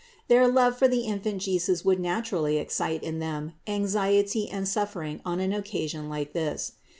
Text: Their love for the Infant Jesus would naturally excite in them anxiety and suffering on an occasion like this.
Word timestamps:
Their 0.29 0.47
love 0.47 0.79
for 0.79 0.87
the 0.87 1.01
Infant 1.01 1.43
Jesus 1.43 1.85
would 1.85 1.99
naturally 1.99 2.57
excite 2.57 3.03
in 3.03 3.19
them 3.19 3.53
anxiety 3.67 4.49
and 4.49 4.67
suffering 4.67 5.21
on 5.23 5.39
an 5.39 5.53
occasion 5.53 6.09
like 6.09 6.33
this. 6.33 6.71